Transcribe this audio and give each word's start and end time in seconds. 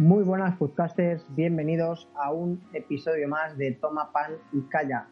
Muy 0.00 0.24
buenas 0.24 0.56
podcasters, 0.56 1.22
bienvenidos 1.36 2.08
a 2.14 2.32
un 2.32 2.58
episodio 2.72 3.28
más 3.28 3.58
de 3.58 3.72
Toma 3.72 4.10
Pan 4.10 4.32
y 4.50 4.62
Calla. 4.62 5.08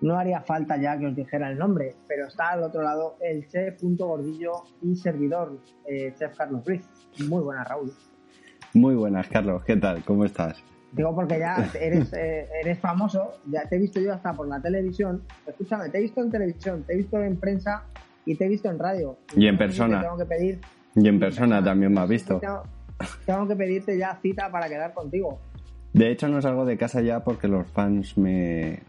No 0.00 0.16
haría 0.16 0.42
falta 0.42 0.76
ya 0.80 0.96
que 0.96 1.08
os 1.08 1.16
dijera 1.16 1.50
el 1.50 1.58
nombre, 1.58 1.96
pero 2.06 2.28
está 2.28 2.50
al 2.50 2.62
otro 2.62 2.82
lado 2.82 3.16
el 3.20 3.48
chef 3.48 3.80
punto 3.80 4.06
gordillo 4.06 4.52
y 4.80 4.94
servidor, 4.94 5.58
eh, 5.88 6.14
chef 6.16 6.36
Carlos 6.36 6.64
Ruiz. 6.64 6.88
Muy 7.28 7.42
buenas, 7.42 7.66
Raúl. 7.66 7.92
Muy 8.74 8.94
buenas, 8.94 9.26
Carlos. 9.26 9.64
¿Qué 9.64 9.74
tal? 9.74 10.04
¿Cómo 10.04 10.24
estás? 10.24 10.62
Digo 10.92 11.12
porque 11.16 11.40
ya 11.40 11.68
eres, 11.80 12.12
eh, 12.12 12.46
eres 12.62 12.78
famoso, 12.78 13.40
ya 13.50 13.68
te 13.68 13.74
he 13.74 13.80
visto 13.80 13.98
yo 13.98 14.14
hasta 14.14 14.34
por 14.34 14.46
la 14.46 14.62
televisión. 14.62 15.24
Escúchame, 15.48 15.88
te 15.88 15.98
he 15.98 16.02
visto 16.02 16.22
en 16.22 16.30
televisión, 16.30 16.84
te 16.84 16.92
he 16.92 16.96
visto 16.96 17.20
en 17.20 17.40
prensa 17.40 17.86
y 18.24 18.36
te 18.36 18.44
he 18.44 18.48
visto 18.48 18.70
en 18.70 18.78
radio. 18.78 19.18
Y 19.34 19.48
en 19.48 19.58
persona. 19.58 20.00
Tengo 20.00 20.16
que 20.16 20.26
pedir. 20.26 20.60
Y 20.94 21.08
en 21.08 21.18
persona 21.18 21.60
también 21.60 21.92
me 21.92 22.02
has 22.02 22.08
visto. 22.08 22.38
Tengo, 22.38 22.77
tengo 23.26 23.46
que 23.46 23.56
pedirte 23.56 23.98
ya 23.98 24.18
cita 24.20 24.50
para 24.50 24.68
quedar 24.68 24.94
contigo. 24.94 25.38
De 25.92 26.10
hecho, 26.10 26.28
no 26.28 26.40
salgo 26.42 26.64
de 26.64 26.76
casa 26.76 27.00
ya 27.00 27.24
porque 27.24 27.48
los 27.48 27.66
fans 27.70 28.16
me, 28.18 28.82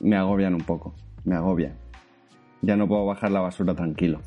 me 0.00 0.16
agobian 0.16 0.54
un 0.54 0.62
poco. 0.62 0.94
Me 1.24 1.34
agobian. 1.34 1.74
Ya 2.60 2.76
no 2.76 2.86
puedo 2.86 3.06
bajar 3.06 3.30
la 3.30 3.40
basura 3.40 3.74
tranquilo. 3.74 4.20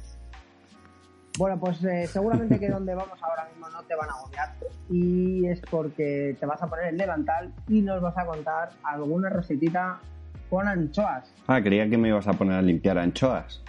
Bueno, 1.37 1.59
pues 1.59 1.83
eh, 1.83 2.07
seguramente 2.07 2.59
que 2.59 2.69
donde 2.69 2.95
vamos 2.95 3.21
ahora 3.21 3.45
mismo 3.49 3.69
no 3.69 3.83
te 3.83 3.95
van 3.95 4.09
a 4.09 4.13
agobiar. 4.13 4.53
Y 4.89 5.45
es 5.47 5.61
porque 5.61 6.35
te 6.39 6.45
vas 6.45 6.61
a 6.61 6.67
poner 6.67 6.87
el 6.87 6.97
levantal 6.97 7.53
y 7.67 7.81
nos 7.81 8.01
vas 8.01 8.17
a 8.17 8.25
contar 8.25 8.69
alguna 8.83 9.29
recetita 9.29 9.99
con 10.49 10.67
anchoas. 10.67 11.33
Ah, 11.47 11.61
creía 11.61 11.89
que 11.89 11.97
me 11.97 12.09
ibas 12.09 12.27
a 12.27 12.33
poner 12.33 12.55
a 12.55 12.61
limpiar 12.61 12.97
anchoas. 12.97 13.61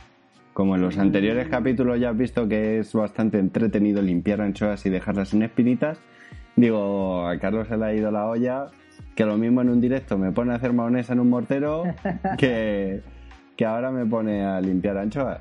Como 0.57 0.75
en 0.75 0.81
los 0.81 0.97
anteriores 0.97 1.49
capítulos 1.49 2.01
ya 2.01 2.09
has 2.09 2.17
visto 2.17 2.49
que 2.49 2.79
es 2.79 2.95
bastante 2.95 3.39
entretenido 3.39 4.01
limpiar 4.01 4.41
anchoas 4.41 4.87
y 4.87 4.89
dejarlas 4.89 5.29
sin 5.29 5.43
espinitas, 5.43 5.99
digo, 6.57 7.27
a 7.29 7.39
Carlos 7.39 7.69
se 7.69 7.77
le 7.77 7.85
ha 7.85 7.93
ido 7.93 8.11
la 8.11 8.25
olla, 8.27 8.69
que 9.15 9.27
lo 9.27 9.37
mismo 9.37 9.61
en 9.61 9.69
un 9.69 9.83
directo 9.83 10.17
me 10.17 10.33
pone 10.33 10.53
a 10.53 10.57
hacer 10.57 10.73
maonesa 10.73 11.13
en 11.13 11.21
un 11.21 11.29
mortero 11.29 11.83
que, 12.39 13.03
que 13.55 13.67
ahora 13.67 13.91
me 13.91 14.07
pone 14.07 14.47
a 14.47 14.59
limpiar 14.63 14.97
anchoas. 14.97 15.41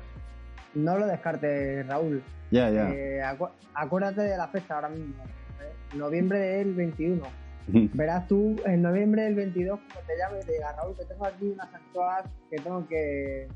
No 0.74 0.98
lo 0.98 1.06
descartes, 1.06 1.86
Raúl. 1.86 2.22
Ya, 2.50 2.68
ya. 2.68 2.90
Eh, 2.90 3.22
acu- 3.24 3.48
acuérdate 3.72 4.20
de 4.20 4.36
la 4.36 4.48
fecha 4.48 4.74
ahora 4.74 4.90
mismo. 4.90 5.14
¿eh? 5.24 5.96
Noviembre 5.96 6.38
del 6.40 6.74
21. 6.74 7.22
Verás 7.94 8.28
tú 8.28 8.54
en 8.66 8.82
noviembre 8.82 9.22
del 9.22 9.34
22 9.34 9.80
cuando 9.80 10.00
te 10.06 10.12
llame 10.18 10.40
y 10.42 10.44
te 10.44 10.52
diga, 10.52 10.72
Raúl, 10.76 10.94
que 10.94 11.06
tengo 11.06 11.24
aquí 11.24 11.46
unas 11.46 11.72
anchoas 11.74 12.24
que 12.50 12.56
tengo 12.58 12.86
que 12.86 13.48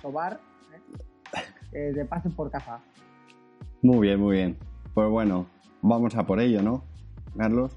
sobar, 0.00 0.34
¿eh? 0.72 0.78
Que 1.70 1.92
te 1.92 2.04
pasen 2.04 2.32
por 2.32 2.50
casa. 2.50 2.80
Muy 3.82 4.08
bien, 4.08 4.20
muy 4.20 4.36
bien. 4.36 4.56
Pues 4.94 5.08
bueno, 5.08 5.46
vamos 5.82 6.16
a 6.16 6.26
por 6.26 6.40
ello, 6.40 6.62
¿no, 6.62 6.84
Carlos? 7.36 7.76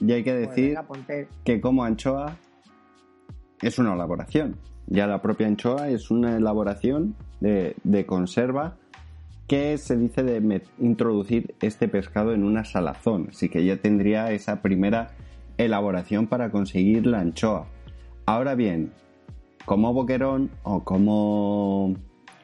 Y 0.00 0.12
hay 0.12 0.24
que 0.24 0.32
Pues 0.32 0.48
decir 0.48 0.76
venga, 1.06 1.28
que 1.44 1.60
como 1.60 1.84
anchoa 1.84 2.36
es 3.62 3.78
una 3.78 3.94
elaboración. 3.94 4.56
Ya 4.86 5.06
la 5.06 5.22
propia 5.22 5.46
anchoa 5.46 5.88
es 5.88 6.10
una 6.10 6.36
elaboración 6.36 7.16
de, 7.40 7.76
de 7.82 8.06
conserva 8.06 8.76
que 9.48 9.78
se 9.78 9.96
dice 9.96 10.22
de 10.22 10.62
introducir 10.78 11.54
este 11.60 11.88
pescado 11.88 12.32
en 12.32 12.44
una 12.44 12.64
salazón. 12.64 13.28
Así 13.30 13.48
que 13.48 13.64
ya 13.64 13.76
tendría 13.76 14.32
esa 14.32 14.60
primera 14.60 15.12
elaboración 15.56 16.26
para 16.26 16.50
conseguir 16.50 17.06
la 17.06 17.20
anchoa. 17.20 17.66
Ahora 18.26 18.54
bien, 18.54 18.92
como 19.64 19.92
boquerón 19.92 20.50
o 20.62 20.82
como... 20.84 21.94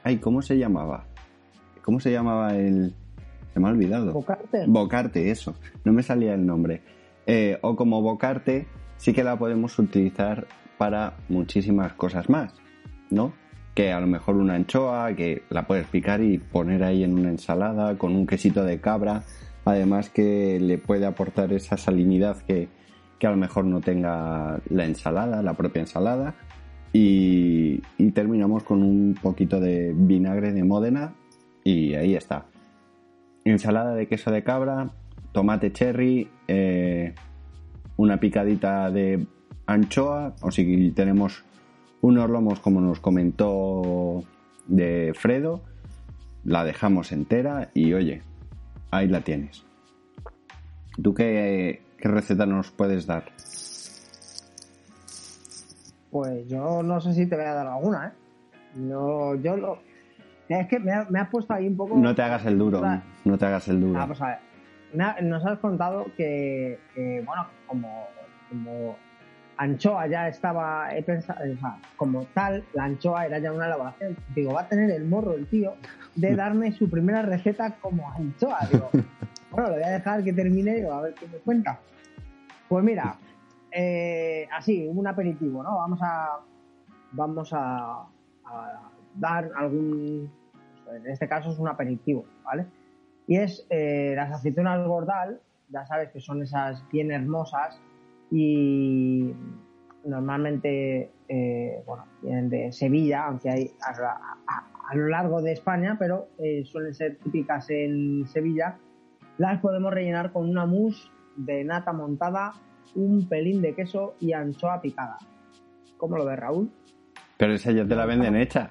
Ay, 0.04 0.18
¿cómo 0.18 0.42
se 0.42 0.58
llamaba? 0.58 1.04
¿Cómo 1.82 2.00
se 2.00 2.10
llamaba 2.10 2.54
el...? 2.56 2.94
Se 3.52 3.60
me 3.60 3.68
ha 3.68 3.70
olvidado. 3.70 4.12
Bocarte. 4.12 4.64
Bocarte, 4.66 5.30
eso. 5.30 5.54
No 5.84 5.92
me 5.92 6.02
salía 6.02 6.34
el 6.34 6.46
nombre. 6.46 6.80
Eh, 7.26 7.58
o 7.62 7.76
como 7.76 8.00
bocarte, 8.00 8.66
sí 8.96 9.12
que 9.12 9.22
la 9.22 9.36
podemos 9.36 9.78
utilizar 9.78 10.46
para 10.78 11.14
muchísimas 11.28 11.92
cosas 11.92 12.28
más, 12.28 12.54
¿no? 13.10 13.34
Que 13.74 13.92
a 13.92 14.00
lo 14.00 14.06
mejor 14.06 14.36
una 14.36 14.54
anchoa, 14.54 15.14
que 15.14 15.42
la 15.50 15.66
puedes 15.66 15.86
picar 15.86 16.22
y 16.22 16.38
poner 16.38 16.82
ahí 16.82 17.04
en 17.04 17.14
una 17.18 17.28
ensalada 17.28 17.96
con 17.98 18.16
un 18.16 18.26
quesito 18.26 18.64
de 18.64 18.80
cabra. 18.80 19.22
Además 19.64 20.10
que 20.10 20.58
le 20.58 20.78
puede 20.78 21.06
aportar 21.06 21.52
esa 21.52 21.76
salinidad 21.76 22.38
que, 22.38 22.68
que 23.18 23.26
a 23.26 23.30
lo 23.30 23.36
mejor 23.36 23.66
no 23.66 23.80
tenga 23.80 24.60
la 24.68 24.84
ensalada, 24.84 25.42
la 25.42 25.54
propia 25.54 25.80
ensalada. 25.80 26.34
Y, 26.92 27.80
terminamos 28.14 28.62
con 28.64 28.82
un 28.82 29.14
poquito 29.20 29.58
de 29.58 29.94
vinagre 29.96 30.52
de 30.52 30.64
Módena 30.64 31.14
y 31.64 31.94
ahí 31.94 32.14
está 32.14 32.44
ensalada 33.44 33.94
de 33.94 34.06
queso 34.06 34.30
de 34.30 34.44
cabra, 34.44 34.90
tomate 35.32 35.72
cherry, 35.72 36.28
eh, 36.46 37.14
una 37.96 38.20
picadita 38.20 38.90
de 38.90 39.26
anchoa, 39.66 40.34
o 40.42 40.50
si 40.50 40.90
tenemos 40.92 41.44
unos 42.00 42.28
lomos 42.28 42.60
como 42.60 42.80
nos 42.80 43.00
comentó 43.00 44.22
de 44.66 45.12
Fredo, 45.14 45.62
la 46.44 46.64
dejamos 46.64 47.12
entera 47.12 47.70
y 47.74 47.92
oye, 47.94 48.22
ahí 48.90 49.08
la 49.08 49.22
tienes. 49.22 49.64
¿Tú 51.02 51.14
qué, 51.14 51.82
qué 51.98 52.08
receta 52.08 52.46
nos 52.46 52.70
puedes 52.70 53.06
dar? 53.06 53.32
Pues 56.12 56.46
yo 56.46 56.82
no 56.82 57.00
sé 57.00 57.14
si 57.14 57.26
te 57.26 57.34
voy 57.36 57.46
a 57.46 57.54
dar 57.54 57.66
alguna, 57.66 58.08
¿eh? 58.08 58.10
No, 58.76 59.34
yo 59.36 59.56
lo... 59.56 59.78
Es 60.48 60.68
que 60.68 60.78
me, 60.78 60.92
ha- 60.92 61.06
me 61.08 61.18
has 61.18 61.28
puesto 61.30 61.54
ahí 61.54 61.66
un 61.66 61.76
poco... 61.76 61.96
No 61.96 62.14
te 62.14 62.22
hagas 62.22 62.44
el 62.44 62.58
duro, 62.58 62.82
Ah, 62.84 63.02
no 63.24 63.38
te 63.38 63.46
hagas 63.46 63.66
el 63.68 63.80
duro. 63.80 63.98
Vamos 63.98 64.20
a 64.20 64.26
ver. 64.28 64.38
Ha- 65.00 65.20
Nos 65.22 65.44
has 65.46 65.58
contado 65.58 66.04
que, 66.16 66.78
bueno, 67.24 67.46
como, 67.66 68.06
como 68.50 68.96
anchoa 69.56 70.06
ya 70.06 70.28
estaba, 70.28 70.94
he 70.94 71.02
pensado, 71.02 71.40
o 71.50 71.58
sea, 71.58 71.76
como 71.96 72.24
tal, 72.34 72.62
la 72.74 72.84
anchoa 72.84 73.24
era 73.24 73.38
ya 73.38 73.50
una 73.50 73.64
elaboración. 73.66 74.14
Digo, 74.34 74.52
va 74.52 74.62
a 74.62 74.68
tener 74.68 74.90
el 74.90 75.06
morro 75.06 75.32
el 75.32 75.46
tío 75.46 75.76
de 76.14 76.36
darme 76.36 76.72
su 76.72 76.90
primera 76.90 77.22
receta 77.22 77.76
como 77.80 78.10
anchoa. 78.12 78.58
Digo, 78.70 78.90
bueno, 79.50 79.70
le 79.70 79.74
voy 79.76 79.84
a 79.84 79.90
dejar 79.92 80.22
que 80.22 80.34
termine 80.34 80.78
y 80.80 80.82
a 80.82 81.00
ver 81.00 81.14
qué 81.14 81.26
me 81.26 81.38
cuenta. 81.38 81.80
Pues 82.68 82.84
mira, 82.84 83.14
eh, 83.72 84.46
así, 84.52 84.86
un 84.86 85.06
aperitivo, 85.06 85.62
¿no? 85.62 85.76
Vamos 85.76 86.00
a, 86.02 86.40
vamos 87.12 87.50
a, 87.52 88.06
dar 89.14 89.50
algún, 89.56 90.30
en 90.90 91.06
este 91.06 91.28
caso 91.28 91.50
es 91.50 91.58
un 91.58 91.68
aperitivo, 91.68 92.24
¿vale? 92.44 92.66
Y 93.26 93.36
es 93.36 93.66
eh, 93.70 94.14
las 94.16 94.32
aceitunas 94.32 94.86
gordal, 94.86 95.40
ya 95.68 95.84
sabes 95.86 96.10
que 96.10 96.20
son 96.20 96.42
esas 96.42 96.86
bien 96.90 97.10
hermosas 97.12 97.80
y 98.30 99.34
normalmente, 100.04 101.10
eh, 101.28 101.82
bueno, 101.86 102.06
vienen 102.22 102.48
de 102.48 102.72
Sevilla, 102.72 103.26
aunque 103.26 103.50
hay 103.50 103.70
a, 103.80 104.36
a- 104.46 104.68
lo 104.94 105.08
largo 105.08 105.40
de 105.40 105.52
España, 105.52 105.96
pero 105.98 106.28
suelen 106.64 106.92
ser 106.92 107.16
típicas 107.16 107.70
en 107.70 108.26
Sevilla. 108.26 108.76
Las 109.38 109.58
podemos 109.60 109.90
rellenar 109.94 110.32
con 110.32 110.46
una 110.50 110.66
mousse 110.66 111.10
de 111.36 111.64
nata 111.64 111.94
montada, 111.94 112.52
un 112.94 113.26
pelín 113.28 113.62
de 113.62 113.74
queso 113.74 114.14
y 114.20 114.32
anchoa 114.32 114.80
picada. 114.80 115.18
¿Cómo 115.96 116.16
lo 116.16 116.24
ves, 116.24 116.38
Raúl? 116.38 116.70
Pero 117.36 117.54
esa 117.54 117.72
ya 117.72 117.86
te 117.86 117.94
la 117.96 118.06
venden 118.06 118.36
hecha. 118.36 118.70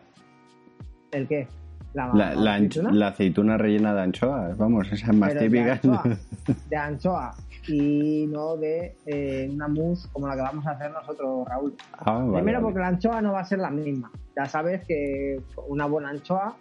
¿El 1.12 1.28
qué? 1.28 1.48
La, 1.94 2.08
La, 2.14 2.34
la 2.36 2.54
aceituna? 2.56 2.92
la 2.92 3.08
aceituna 3.08 3.58
rellena 3.58 3.94
de 3.94 4.02
anchoas, 4.02 4.58
vamos, 4.58 4.90
esa 4.92 5.12
es 5.12 5.18
más 5.18 5.34
Pero 5.34 5.42
típica. 5.42 5.64
De 5.66 5.72
anchoa, 5.72 6.04
de 6.70 6.76
anchoa 6.78 7.36
y 7.68 8.28
no 8.28 8.56
de 8.56 8.96
eh, 9.06 9.50
una 9.54 9.68
mousse 9.68 10.08
como 10.14 10.28
la 10.28 10.36
que 10.36 10.42
vamos 10.42 10.66
a 10.66 10.72
hacer 10.72 10.90
nosotros, 10.92 11.46
Raúl. 11.50 11.76
Ah, 12.00 12.14
vale, 12.20 12.32
Primero 12.34 12.60
vale. 12.60 12.62
porque 12.64 12.80
la 12.80 12.88
anchoa 12.88 13.22
no 13.22 13.34
va 13.34 13.42
a 13.42 13.46
ser 13.46 13.60
la 13.60 13.70
misma. 13.70 14.10
Ya 14.38 14.46
sabes 14.46 14.86
que 14.86 15.42
una 15.68 15.86
buena 15.86 16.10
anchoa 16.12 16.56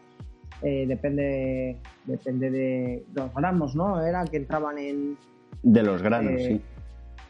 eh, 0.63 0.85
depende 0.89 1.77
depende 2.07 2.51
de 2.51 3.05
los 3.15 3.33
gramos, 3.33 3.77
¿no? 3.77 4.05
Era 4.05 4.25
que 4.25 4.37
entraban 4.39 4.79
en, 4.79 5.17
De 5.63 5.83
los 5.85 6.03
granos, 6.03 6.33
eh, 6.33 6.47
sí. 6.49 6.61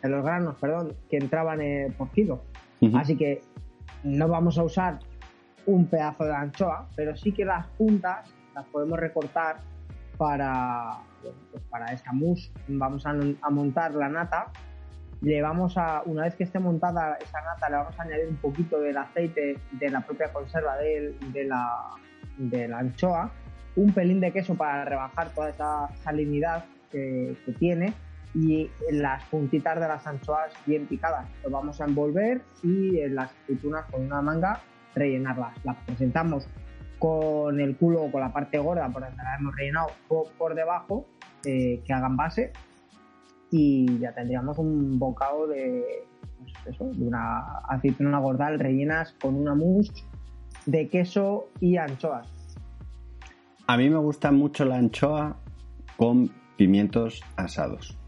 En 0.02 0.10
los 0.10 0.24
granos, 0.24 0.56
perdón, 0.60 0.94
que 1.10 1.16
entraban 1.18 1.60
eh, 1.60 1.92
por 1.96 2.10
kilo. 2.10 2.42
Ujú. 2.80 2.96
Así 2.96 3.16
que 3.16 3.42
no 4.04 4.28
vamos 4.28 4.56
a 4.58 4.62
usar 4.64 4.98
un 5.66 5.86
pedazo 5.86 6.24
de 6.24 6.34
anchoa, 6.34 6.88
pero 6.96 7.14
sí 7.16 7.32
que 7.32 7.44
las 7.44 7.66
puntas 7.66 8.32
las 8.54 8.64
podemos 8.66 8.98
recortar 8.98 9.56
para, 10.16 10.98
bueno, 11.22 11.38
pues 11.52 11.62
para 11.70 11.86
esta 11.92 12.12
mousse. 12.12 12.50
Vamos 12.68 13.06
a, 13.06 13.10
a 13.42 13.50
montar 13.50 13.94
la 13.94 14.08
nata. 14.08 14.46
Le 15.22 15.42
vamos 15.42 15.76
a, 15.76 16.02
una 16.06 16.22
vez 16.22 16.34
que 16.34 16.44
esté 16.44 16.58
montada 16.58 17.18
esa 17.20 17.40
nata, 17.42 17.68
le 17.68 17.76
vamos 17.76 17.98
a 18.00 18.02
añadir 18.04 18.28
un 18.28 18.36
poquito 18.36 18.80
del 18.80 18.96
aceite 18.96 19.58
de 19.72 19.90
la 19.90 20.00
propia 20.00 20.32
conserva 20.32 20.78
del- 20.78 21.14
de, 21.32 21.44
la, 21.44 21.68
de 22.38 22.68
la 22.68 22.78
anchoa, 22.78 23.30
un 23.76 23.92
pelín 23.92 24.20
de 24.20 24.32
queso 24.32 24.54
para 24.54 24.84
rebajar 24.86 25.28
toda 25.34 25.50
esa 25.50 25.88
salinidad 26.02 26.64
que, 26.90 27.36
que 27.44 27.52
tiene 27.52 27.92
y 28.34 28.70
las 28.90 29.24
puntitas 29.24 29.80
de 29.80 29.88
las 29.88 30.06
anchoas 30.06 30.52
bien 30.66 30.86
picadas. 30.86 31.28
Lo 31.44 31.50
vamos 31.50 31.80
a 31.80 31.84
envolver 31.84 32.42
y 32.62 33.00
en 33.00 33.16
las 33.16 33.32
aceitunas 33.42 33.86
con 33.90 34.04
una 34.04 34.22
manga 34.22 34.60
rellenarlas. 34.94 35.54
Las 35.64 35.76
presentamos 35.84 36.46
con 36.98 37.60
el 37.60 37.76
culo 37.76 38.02
o 38.02 38.12
con 38.12 38.20
la 38.20 38.32
parte 38.32 38.58
gorda 38.58 38.88
por 38.90 39.02
donde 39.02 39.22
la 39.22 39.36
hemos 39.36 39.56
rellenado 39.56 39.88
por, 40.06 40.54
debajo, 40.54 41.06
eh, 41.44 41.82
que 41.84 41.92
hagan 41.92 42.16
base. 42.16 42.52
y 43.52 43.98
ya 43.98 44.14
tendríamos 44.14 44.58
un 44.58 44.96
bocado 44.98 45.48
de, 45.48 46.04
pues 46.62 46.80
una 46.80 47.58
aceituna 47.68 48.18
gordal 48.20 48.60
rellenas 48.60 49.12
con 49.20 49.34
una 49.34 49.54
mousse 49.56 50.04
de 50.66 50.88
queso 50.88 51.48
y 51.58 51.76
anchoas. 51.76 52.28
A 53.66 53.76
mí 53.76 53.88
me 53.88 53.98
gusta 53.98 54.30
mucho 54.30 54.64
la 54.64 54.76
anchoa 54.76 55.36
con 55.96 56.30
pimientos 56.56 57.22
asados. 57.36 57.99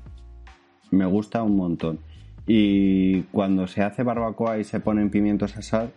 Me 0.92 1.04
gusta 1.06 1.42
un 1.42 1.56
montón. 1.56 1.98
Y 2.46 3.22
cuando 3.24 3.66
se 3.66 3.82
hace 3.82 4.04
barbacoa 4.04 4.58
y 4.58 4.64
se 4.64 4.78
ponen 4.78 5.10
pimientos 5.10 5.56
asados, 5.56 5.90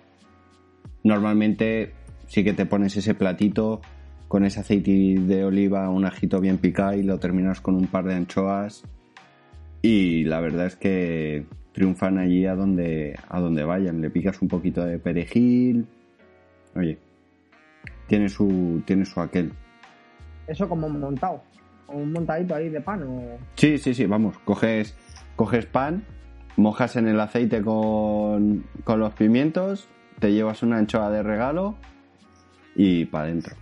normalmente 1.04 1.94
sí 2.28 2.44
que 2.44 2.54
te 2.54 2.66
pones 2.66 2.98
ese 2.98 3.14
platito 3.14 3.82
con 4.28 4.46
ese 4.46 4.62
aceite 4.62 4.92
de 4.92 5.46
oliva, 5.46 5.90
un 5.90 6.06
ajito 6.06 6.40
bien 6.40 6.58
picado 6.58 6.96
y 6.96 7.04
lo 7.04 7.20
terminas 7.20 7.62
con 7.62 7.76
un 7.76 7.88
par 7.88 8.06
de 8.06 8.16
anchoas. 8.16 8.84
Y 9.82 10.24
la 10.24 10.40
verdad 10.40 10.66
es 10.66 10.76
que 10.76 11.46
triunfan 11.74 12.18
allí 12.18 12.46
a 12.46 12.56
donde, 12.56 13.20
a 13.30 13.40
donde 13.40 13.64
vayan. 13.64 14.02
Le 14.02 14.10
picas 14.10 14.42
un 14.42 14.48
poquito 14.48 14.84
de 14.84 14.98
perejil. 14.98 15.86
Oye, 16.76 16.98
tiene 18.08 18.30
su, 18.30 18.82
tiene 18.86 19.06
su 19.06 19.20
aquel. 19.20 19.52
Eso 20.48 20.70
como 20.70 20.90
montado, 20.90 21.44
un 21.88 22.12
montadito 22.12 22.56
ahí 22.56 22.70
de 22.70 22.82
pan 22.82 23.04
o... 23.04 23.38
Sí, 23.56 23.78
sí, 23.78 23.94
sí, 23.94 24.06
vamos, 24.06 24.38
coges, 24.40 24.96
coges 25.36 25.66
pan, 25.66 26.04
mojas 26.58 26.96
en 26.96 27.08
el 27.08 27.20
aceite 27.20 27.62
con, 27.62 28.66
con 28.84 29.00
los 29.00 29.14
pimientos, 29.14 29.88
te 30.20 30.32
llevas 30.34 30.64
una 30.64 30.78
anchoa 30.78 31.10
de 31.10 31.24
regalo 31.24 31.76
y 32.76 33.06
para 33.06 33.26
adentro. 33.26 33.56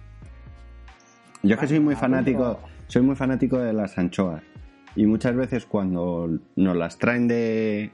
Yo 1.41 1.55
es 1.55 1.59
que 1.59 1.67
soy 1.67 1.79
muy 1.79 1.95
fanático, 1.95 2.59
soy 2.87 3.01
muy 3.01 3.15
fanático 3.15 3.57
de 3.57 3.73
las 3.73 3.97
anchoas. 3.97 4.41
Y 4.95 5.05
muchas 5.07 5.35
veces 5.35 5.65
cuando 5.65 6.29
nos 6.55 6.77
las 6.77 6.97
traen 6.99 7.27
de, 7.27 7.91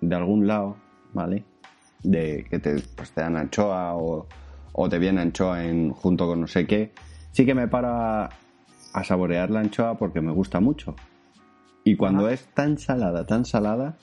de 0.00 0.16
algún 0.16 0.46
lado, 0.46 0.76
¿vale? 1.12 1.44
De 2.02 2.44
que 2.48 2.58
te, 2.58 2.76
pues 2.94 3.10
te 3.12 3.22
dan 3.22 3.36
anchoa 3.36 3.96
o, 3.96 4.28
o 4.72 4.88
te 4.88 4.98
viene 4.98 5.22
anchoa 5.22 5.64
en, 5.64 5.90
junto 5.90 6.26
con 6.26 6.42
no 6.42 6.46
sé 6.46 6.66
qué, 6.66 6.92
sí 7.32 7.44
que 7.44 7.54
me 7.54 7.66
para 7.66 8.28
a 8.96 9.04
saborear 9.04 9.50
la 9.50 9.60
anchoa 9.60 9.98
porque 9.98 10.22
me 10.22 10.32
gusta 10.32 10.58
mucho. 10.58 10.96
Y 11.84 11.96
cuando 11.96 12.30
es 12.30 12.46
tan 12.54 12.78
salada, 12.78 13.26
tan 13.26 13.44
salada, 13.44 13.94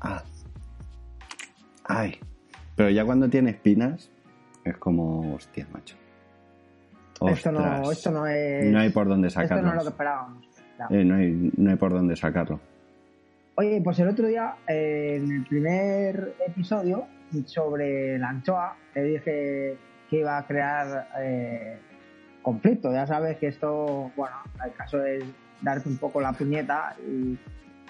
ah, 0.00 0.24
ay. 1.84 2.18
Pero 2.74 2.90
ya 2.90 3.04
cuando 3.04 3.30
tiene 3.30 3.50
espinas, 3.50 4.10
es 4.64 4.76
como, 4.76 5.36
hostia, 5.36 5.68
macho. 5.72 5.96
Esto 7.28 7.52
no, 7.52 7.90
esto 7.92 8.10
no 8.10 8.26
es... 8.26 8.66
No 8.66 8.80
hay 8.80 8.90
por 8.90 9.08
dónde 9.08 9.28
Esto 9.28 9.40
no 9.42 9.48
sacarlo. 9.48 9.68
es 9.68 9.74
lo 9.76 9.82
que 9.82 9.88
esperábamos. 9.88 10.44
Eh, 10.90 11.04
no, 11.04 11.14
hay, 11.14 11.52
no 11.56 11.70
hay 11.70 11.76
por 11.76 11.92
dónde 11.92 12.16
sacarlo. 12.16 12.60
Oye, 13.54 13.80
pues 13.82 14.00
el 14.00 14.08
otro 14.08 14.26
día, 14.26 14.56
eh, 14.66 15.20
en 15.22 15.30
el 15.30 15.44
primer 15.46 16.34
episodio 16.44 17.06
sobre 17.44 18.18
la 18.18 18.30
anchoa, 18.30 18.76
te 18.92 19.02
dije 19.04 19.78
que 20.10 20.18
iba 20.18 20.38
a 20.38 20.46
crear 20.46 21.08
eh, 21.20 21.78
conflicto. 22.50 22.92
Ya 22.92 23.06
sabes 23.08 23.38
que 23.38 23.48
esto, 23.48 24.12
bueno, 24.16 24.36
el 24.64 24.72
caso 24.74 25.04
es 25.04 25.24
darte 25.62 25.88
un 25.88 25.98
poco 25.98 26.20
la 26.20 26.32
puñeta. 26.32 26.94
y- 27.04 27.36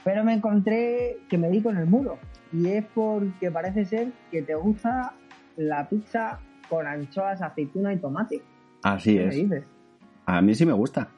Pero 0.02 0.24
me 0.24 0.32
encontré 0.34 1.18
que 1.28 1.36
me 1.36 1.50
di 1.50 1.60
con 1.62 1.76
el 1.76 1.84
muro. 1.86 2.16
Y 2.52 2.68
es 2.68 2.84
porque 2.94 3.50
parece 3.50 3.84
ser 3.84 4.12
que 4.30 4.40
te 4.40 4.54
gusta 4.54 5.12
la 5.56 5.86
pizza 5.88 6.38
con 6.70 6.86
anchoas, 6.86 7.42
aceituna 7.42 7.92
y 7.92 7.98
tomate. 7.98 8.40
Así 8.82 9.14
¿Qué 9.16 9.22
me 9.24 9.28
es. 9.28 9.34
dices? 9.34 9.64
A 10.26 10.40
mí 10.40 10.54
sí 10.54 10.64
me 10.64 10.72
gusta. 10.72 11.08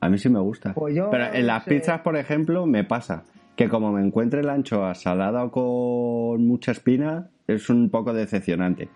A 0.00 0.08
mí 0.08 0.16
sí 0.18 0.28
me 0.30 0.38
gusta. 0.40 0.72
Pues 0.72 0.94
yo, 0.94 1.10
Pero 1.10 1.24
en 1.34 1.46
las 1.46 1.64
sé. 1.64 1.70
pizzas, 1.70 2.00
por 2.00 2.16
ejemplo, 2.16 2.64
me 2.64 2.84
pasa 2.84 3.24
que 3.56 3.68
como 3.68 3.90
me 3.92 4.02
encuentre 4.06 4.42
la 4.44 4.52
anchoa 4.54 4.94
salada 4.94 5.44
o 5.44 5.50
con 5.50 6.46
mucha 6.46 6.72
espina, 6.72 7.28
es 7.48 7.68
un 7.70 7.90
poco 7.90 8.12
decepcionante. 8.14 8.88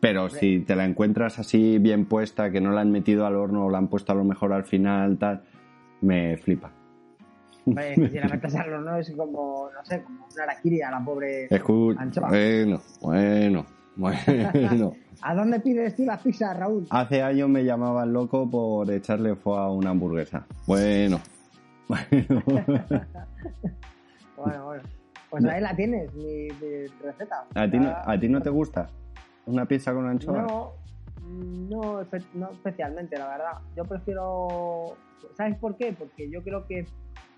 Pero 0.00 0.28
si 0.28 0.60
te 0.60 0.76
la 0.76 0.84
encuentras 0.84 1.38
así 1.38 1.78
bien 1.78 2.06
puesta, 2.06 2.50
que 2.50 2.60
no 2.60 2.70
la 2.70 2.82
han 2.82 2.90
metido 2.90 3.26
al 3.26 3.34
horno 3.34 3.66
o 3.66 3.70
la 3.70 3.78
han 3.78 3.88
puesto 3.88 4.12
a 4.12 4.14
lo 4.14 4.24
mejor 4.24 4.52
al 4.52 4.64
final, 4.64 5.18
tal, 5.18 5.42
me 6.00 6.36
flipa. 6.36 6.70
Hombre, 7.66 7.94
si 8.08 8.18
la 8.18 8.28
metes 8.28 8.54
al 8.54 8.72
horno 8.72 8.96
es 8.96 9.10
como, 9.16 9.68
no 9.74 9.84
sé, 9.84 10.02
como 10.02 10.26
una 10.32 10.44
araquiri 10.44 10.80
a 10.82 10.90
la 10.90 11.04
pobre 11.04 11.48
anchoa. 11.98 12.28
bueno, 12.28 12.80
bueno, 13.00 13.66
bueno. 13.96 14.92
¿A 15.20 15.34
dónde 15.34 15.58
pides 15.58 15.96
tú 15.96 16.04
las 16.04 16.22
pizzas, 16.22 16.56
Raúl? 16.56 16.86
Hace 16.90 17.20
años 17.20 17.48
me 17.48 17.64
llamaban 17.64 18.12
loco 18.12 18.48
por 18.48 18.88
echarle 18.90 19.34
foie 19.34 19.58
a 19.58 19.68
una 19.68 19.90
hamburguesa. 19.90 20.46
Bueno, 20.66 21.20
bueno. 21.88 22.42
Bueno, 24.36 24.66
bueno. 24.66 24.82
Pues 25.30 25.44
ahí 25.46 25.60
la 25.60 25.74
tienes, 25.74 26.14
mi, 26.14 26.46
mi 26.60 26.86
receta. 27.02 27.44
¿A 27.56 27.68
ti, 27.68 27.76
no, 27.76 27.92
¿A 28.06 28.20
ti 28.20 28.28
no 28.28 28.40
te 28.40 28.50
gusta 28.50 28.88
una 29.48 29.66
pizza 29.66 29.92
con 29.94 30.06
anchoa? 30.06 30.42
No, 30.42 30.72
no, 31.22 32.00
espe- 32.02 32.24
no 32.34 32.50
especialmente, 32.52 33.16
la 33.18 33.28
verdad. 33.28 33.52
Yo 33.76 33.84
prefiero... 33.84 34.96
¿Sabes 35.36 35.56
por 35.58 35.76
qué? 35.76 35.92
Porque 35.92 36.30
yo 36.30 36.42
creo 36.42 36.66
que 36.66 36.86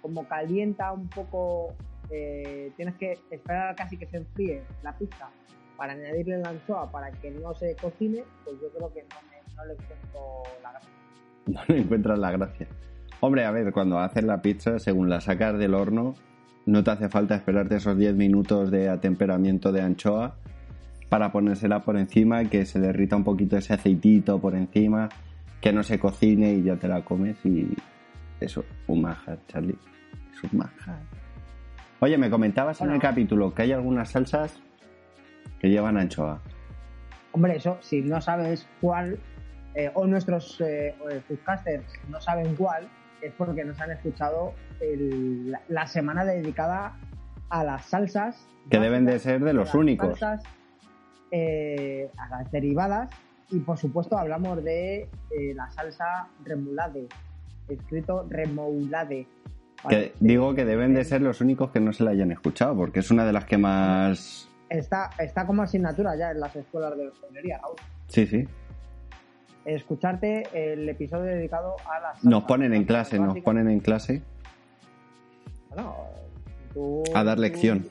como 0.03 0.25
calienta 0.27 0.93
un 0.93 1.09
poco, 1.09 1.75
eh, 2.11 2.73
tienes 2.77 2.95
que 2.97 3.19
esperar 3.31 3.75
casi 3.77 3.97
que 3.97 4.07
se 4.07 4.19
enfríe 4.19 4.62
la 4.83 4.97
pizza 4.97 5.29
para 5.77 5.93
añadirle 5.95 6.39
la 6.39 6.51
anchoa 6.51 6.91
para 6.91 7.11
que 7.11 7.31
no 7.31 7.55
se 7.55 7.75
cocine, 7.77 8.23
pues 8.45 8.57
yo 8.61 8.69
creo 8.71 8.93
que 8.93 9.03
no, 9.03 9.17
me- 9.31 9.55
no 9.57 9.65
le 9.67 9.73
encuentro 9.75 10.43
la 10.62 10.71
gracia. 10.73 10.91
No 11.47 11.61
le 11.69 11.81
encuentras 11.81 12.19
la 12.19 12.31
gracia. 12.33 12.67
Hombre, 13.21 13.45
a 13.45 13.51
ver, 13.51 13.73
cuando 13.73 13.99
haces 13.99 14.25
la 14.25 14.41
pizza, 14.41 14.79
según 14.79 15.09
la 15.11 15.21
sacas 15.21 15.59
del 15.59 15.75
horno, 15.75 16.15
no 16.67 16.85
te 16.85 16.91
hace 16.91 17.09
falta 17.09 17.35
esperarte 17.35 17.77
esos 17.77 17.97
10 17.97 18.15
minutos 18.15 18.71
de 18.71 18.89
atemperamiento 18.89 19.73
de 19.73 19.81
anchoa 19.83 20.37
para 21.11 21.31
ponérsela 21.33 21.81
por 21.81 21.97
encima, 21.99 22.45
que 22.45 22.65
se 22.65 22.81
derrita 22.81 23.17
un 23.17 23.25
poquito 23.25 23.57
ese 23.59 23.75
aceitito 23.75 24.41
por 24.41 24.55
encima, 24.55 25.09
que 25.61 25.73
no 25.73 25.83
se 25.83 25.99
cocine 25.99 26.55
y 26.55 26.62
ya 26.62 26.77
te 26.77 26.89
la 26.89 27.03
comes 27.03 27.37
y 27.45 27.69
eso, 28.41 28.65
un 28.87 29.03
manjar, 29.03 29.39
Charlie. 29.49 29.77
Es 30.33 30.43
un 30.51 30.59
manjar. 30.61 31.01
Oye, 31.99 32.17
me 32.17 32.31
comentabas 32.31 32.81
en 32.81 32.91
el 32.93 32.99
capítulo 33.01 33.53
que 33.53 33.62
hay 33.62 33.73
algunas 33.73 34.11
salsas 34.11 34.59
que 35.59 35.69
llevan 35.69 35.99
anchoa. 35.99 36.41
Hombre, 37.33 37.57
eso, 37.57 37.77
si 37.81 38.01
no 38.01 38.21
sabes 38.23 38.67
cuál, 38.81 39.19
eh, 39.75 39.91
o 39.95 40.07
nuestros 40.07 40.59
eh, 40.61 40.95
foodcasters 41.29 41.85
no 42.09 42.21
saben 42.21 42.55
cuál, 42.57 42.88
es 43.21 43.33
porque 43.37 43.64
nos 43.64 43.79
han 43.81 43.90
escuchado 43.90 44.55
el- 44.81 45.50
la, 45.50 45.61
la 45.69 45.87
semana 45.87 46.25
dedicada 46.25 46.97
a 47.50 47.64
las 47.64 47.85
salsas. 47.85 48.49
Que 48.71 48.79
deben 48.79 49.05
de 49.05 49.19
ser 49.19 49.45
de 49.45 49.52
los 49.52 49.75
únicos. 49.75 50.19
Salsas, 50.19 50.43
eh, 51.31 52.11
a 52.17 52.29
las 52.29 52.51
derivadas, 52.53 53.11
y 53.51 53.59
por 53.61 53.79
supuesto 53.79 54.17
hablamos 54.19 54.63
de 54.63 55.09
eh, 55.31 55.55
la 55.55 55.69
salsa 55.71 56.29
remoulade, 56.45 57.07
escrito 57.69 58.27
remoulade. 58.29 59.27
Digo 60.21 60.55
que 60.55 60.65
deben 60.65 60.93
de 60.95 61.05
ser 61.05 61.23
los 61.23 61.41
únicos 61.41 61.71
que 61.71 61.81
no 61.81 61.93
se 61.93 62.05
la 62.05 62.11
hayan 62.11 62.31
escuchado, 62.33 62.77
porque 62.77 63.01
es 63.01 63.11
una 63.11 63.25
de 63.25 63.33
las 63.33 63.45
que 63.47 63.57
más... 63.57 64.49
Está, 64.69 65.11
está 65.19 65.47
como 65.47 65.63
asignatura 65.63 66.15
ya 66.17 66.31
en 66.31 66.41
las 66.41 66.55
escuelas 66.55 66.97
de 66.97 67.09
hostelería, 67.09 67.59
Raúl. 67.59 67.77
Sí, 68.07 68.27
sí. 68.27 68.47
escucharte 69.65 70.43
el 70.53 70.89
episodio 70.89 71.25
dedicado 71.25 71.77
a 71.91 72.01
las 72.01 72.25
Nos 72.25 72.45
ponen 72.45 72.75
en 72.75 72.85
clase, 72.85 73.19
nos 73.19 73.39
ponen 73.41 73.69
en 73.69 73.81
clase. 73.81 74.23
Bueno, 75.69 75.97
tú- 76.75 77.03
A 77.15 77.25
dar 77.25 77.39
lección. 77.39 77.89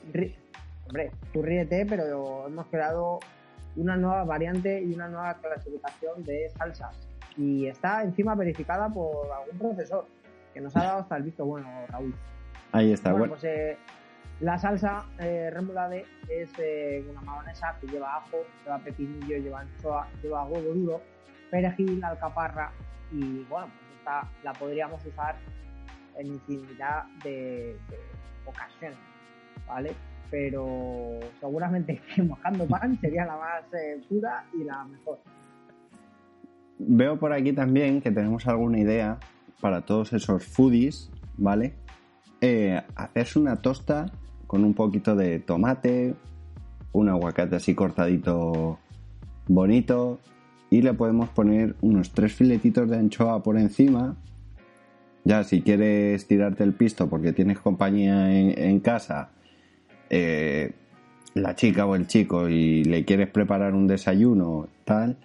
Hombre, 0.90 1.12
tú 1.32 1.40
ríete, 1.40 1.86
pero 1.86 2.48
hemos 2.48 2.66
creado 2.66 3.20
una 3.76 3.96
nueva 3.96 4.24
variante 4.24 4.82
y 4.82 4.92
una 4.92 5.08
nueva 5.08 5.34
clasificación 5.34 6.24
de 6.24 6.50
salsas. 6.50 7.08
Y 7.36 7.66
está 7.66 8.02
encima 8.02 8.34
verificada 8.34 8.88
por 8.88 9.30
algún 9.30 9.56
profesor 9.56 10.06
que 10.52 10.60
nos 10.60 10.76
ha 10.76 10.82
dado 10.82 10.98
hasta 11.00 11.16
el 11.16 11.22
visto 11.22 11.46
bueno, 11.46 11.68
Raúl. 11.88 12.12
Ahí 12.72 12.92
está. 12.92 13.12
Bueno, 13.12 13.26
Bueno, 13.26 13.34
pues 13.34 13.44
eh, 13.44 13.78
la 14.40 14.58
salsa 14.58 15.06
eh, 15.20 15.50
remoulade 15.52 16.04
es 16.28 16.50
eh, 16.58 17.04
una 17.08 17.20
mayonesa 17.20 17.76
que 17.80 17.86
lleva 17.86 18.16
ajo, 18.16 18.38
lleva 18.64 18.78
pepinillo, 18.80 19.38
lleva 19.38 19.60
anchoa, 19.60 20.08
lleva 20.20 20.44
huevo 20.46 20.74
duro, 20.74 21.00
perejil, 21.52 22.02
alcaparra 22.02 22.72
y 23.12 23.44
bueno, 23.44 23.68
pues 23.68 23.98
esta 23.98 24.28
la 24.42 24.52
podríamos 24.54 25.04
usar 25.06 25.36
en 26.16 26.26
infinidad 26.26 27.04
de, 27.22 27.76
de 27.88 27.98
ocasiones, 28.44 28.98
¿vale? 29.68 29.94
Pero 30.30 31.20
seguramente 31.40 32.00
que 32.14 32.22
mojando 32.22 32.66
pan 32.66 32.98
sería 33.00 33.26
la 33.26 33.36
más 33.36 33.64
eh, 33.74 34.00
pura 34.08 34.44
y 34.54 34.64
la 34.64 34.84
mejor. 34.84 35.18
veo 36.78 37.18
por 37.18 37.32
aquí 37.32 37.52
también 37.52 38.00
que 38.00 38.10
tenemos 38.10 38.46
alguna 38.46 38.78
idea 38.78 39.18
para 39.60 39.82
todos 39.82 40.12
esos 40.12 40.44
foodies, 40.44 41.10
¿vale? 41.36 41.74
Eh, 42.40 42.80
hacerse 42.96 43.38
una 43.38 43.56
tosta 43.56 44.06
con 44.46 44.64
un 44.64 44.74
poquito 44.74 45.14
de 45.14 45.38
tomate, 45.40 46.14
un 46.92 47.08
aguacate 47.08 47.56
así 47.56 47.74
cortadito 47.74 48.78
bonito 49.46 50.18
y 50.70 50.82
le 50.82 50.94
podemos 50.94 51.28
poner 51.28 51.74
unos 51.80 52.12
tres 52.12 52.32
filetitos 52.32 52.88
de 52.88 52.96
anchoa 52.96 53.42
por 53.42 53.58
encima 53.58 54.16
Ya, 55.24 55.44
si 55.44 55.60
quieres 55.60 56.26
tirarte 56.26 56.64
el 56.64 56.72
pisto 56.72 57.08
porque 57.08 57.32
tienes 57.32 57.58
compañía 57.58 58.32
en, 58.32 58.58
en 58.58 58.80
casa, 58.80 59.30
eh, 60.10 60.72
la 61.34 61.54
chica 61.54 61.86
o 61.86 61.94
el 61.94 62.06
chico, 62.06 62.48
y 62.48 62.84
le 62.84 63.04
quieres 63.04 63.28
preparar 63.28 63.74
un 63.74 63.86
desayuno, 63.86 64.68
tal, 64.84 65.16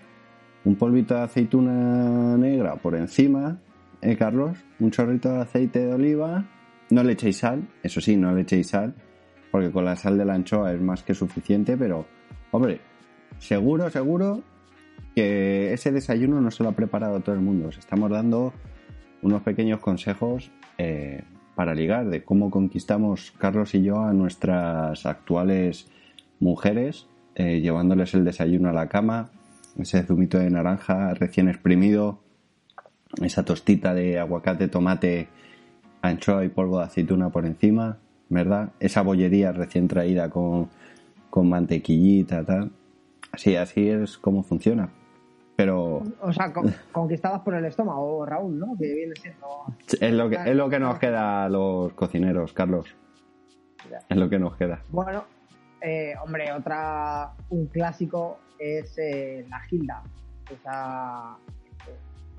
un 0.63 0.75
polvito 0.75 1.15
de 1.15 1.21
aceituna 1.21 2.37
negra 2.37 2.75
por 2.75 2.95
encima, 2.95 3.59
¿eh, 4.01 4.15
Carlos? 4.15 4.57
Un 4.79 4.91
chorrito 4.91 5.31
de 5.31 5.41
aceite 5.41 5.85
de 5.85 5.93
oliva. 5.93 6.45
No 6.91 7.03
le 7.03 7.13
echéis 7.13 7.37
sal, 7.37 7.67
eso 7.81 7.99
sí, 7.99 8.15
no 8.15 8.33
le 8.33 8.41
echéis 8.41 8.67
sal, 8.67 8.93
porque 9.51 9.71
con 9.71 9.85
la 9.85 9.95
sal 9.95 10.17
de 10.17 10.25
la 10.25 10.35
anchoa 10.35 10.71
es 10.73 10.79
más 10.79 11.03
que 11.03 11.15
suficiente, 11.15 11.75
pero, 11.75 12.05
hombre, 12.51 12.79
seguro, 13.39 13.89
seguro 13.89 14.43
que 15.15 15.73
ese 15.73 15.91
desayuno 15.91 16.41
no 16.41 16.51
se 16.51 16.61
lo 16.63 16.69
ha 16.69 16.73
preparado 16.73 17.19
todo 17.21 17.33
el 17.33 17.41
mundo. 17.41 17.69
Os 17.69 17.77
estamos 17.77 18.11
dando 18.11 18.53
unos 19.21 19.41
pequeños 19.41 19.79
consejos 19.79 20.51
eh, 20.77 21.23
para 21.55 21.73
ligar 21.73 22.09
de 22.09 22.23
cómo 22.23 22.51
conquistamos 22.51 23.33
Carlos 23.37 23.73
y 23.75 23.83
yo 23.83 24.01
a 24.01 24.13
nuestras 24.13 25.05
actuales 25.05 25.87
mujeres, 26.39 27.07
eh, 27.35 27.61
llevándoles 27.61 28.13
el 28.13 28.25
desayuno 28.25 28.69
a 28.69 28.73
la 28.73 28.87
cama, 28.87 29.29
ese 29.77 30.03
zumito 30.03 30.37
de 30.37 30.49
naranja 30.49 31.13
recién 31.13 31.47
exprimido, 31.47 32.19
esa 33.21 33.43
tostita 33.43 33.93
de 33.93 34.19
aguacate, 34.19 34.67
tomate, 34.67 35.27
anchoa 36.01 36.45
y 36.45 36.49
polvo 36.49 36.79
de 36.79 36.85
aceituna 36.85 37.29
por 37.29 37.45
encima, 37.45 37.97
¿verdad? 38.29 38.71
Esa 38.79 39.01
bollería 39.01 39.51
recién 39.51 39.87
traída 39.87 40.29
con, 40.29 40.69
con 41.29 41.49
mantequillita, 41.49 42.43
tal. 42.43 42.71
Así, 43.31 43.55
así 43.55 43.89
es 43.89 44.17
como 44.17 44.43
funciona. 44.43 44.89
Pero 45.55 46.01
O 46.21 46.33
sea, 46.33 46.51
con- 46.51 46.73
conquistadas 46.91 47.41
por 47.41 47.55
el 47.55 47.65
estómago, 47.65 48.25
Raúl, 48.25 48.59
¿no? 48.59 48.75
Que 48.79 48.93
viene 48.93 49.13
siendo... 49.15 49.47
es 50.01 50.13
lo 50.13 50.29
que, 50.29 50.35
es 50.35 50.55
lo 50.55 50.69
que 50.69 50.79
nos 50.79 50.99
queda 50.99 51.45
a 51.45 51.49
los 51.49 51.93
cocineros, 51.93 52.51
Carlos. 52.53 52.93
Es 54.09 54.17
lo 54.17 54.29
que 54.29 54.39
nos 54.39 54.55
queda. 54.57 54.81
Bueno, 54.89 55.23
eh, 55.81 56.13
hombre, 56.23 56.51
otra, 56.51 57.31
un 57.49 57.67
clásico 57.67 58.39
es 58.59 58.97
eh, 58.97 59.45
la 59.49 59.59
gilda. 59.61 60.03
Esa, 60.51 61.37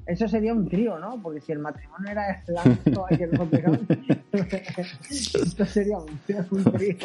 eso 0.06 0.28
sería 0.28 0.52
un 0.52 0.68
trío, 0.68 0.98
¿no? 0.98 1.20
Porque 1.20 1.40
si 1.40 1.52
el 1.52 1.58
matrimonio 1.58 2.10
era 2.12 2.42
el 2.46 2.56
ancho 2.58 3.06
y 3.10 3.22
el 3.22 3.30
boterón, 3.36 3.86
esto 4.32 5.64
sería 5.66 5.98
un, 5.98 6.20
un 6.50 6.64
trío. 6.72 6.96